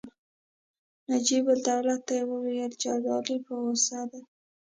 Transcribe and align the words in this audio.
نجیب 1.09 1.45
الدوله 1.53 1.97
ته 2.07 2.15
وویل 2.31 2.71
چې 2.79 2.87
ابدالي 2.97 3.37
په 3.45 3.53
غوسه 3.61 3.99
دی. 4.11 4.21